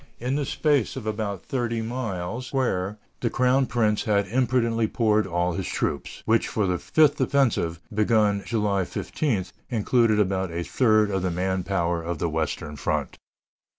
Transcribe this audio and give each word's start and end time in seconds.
In 0.19 0.39
a 0.39 0.45
space 0.45 0.95
about 0.95 1.43
thirty 1.45 1.79
miles 1.83 2.47
square 2.47 2.97
the 3.19 3.29
crown 3.29 3.67
prince 3.67 4.05
had 4.05 4.25
imprudently 4.29 4.87
poured 4.87 5.27
all 5.27 5.53
his 5.53 5.67
troops, 5.67 6.23
which, 6.25 6.47
for 6.47 6.65
the 6.65 6.79
fifth 6.79 7.21
offensive, 7.21 7.79
begun 7.93 8.41
July 8.43 8.83
15, 8.83 9.45
included 9.69 10.19
about 10.19 10.49
a 10.51 10.63
third 10.63 11.11
of 11.11 11.21
the 11.21 11.29
man 11.29 11.61
power 11.61 12.01
of 12.01 12.17
the 12.17 12.29
western 12.29 12.75
front. 12.77 13.19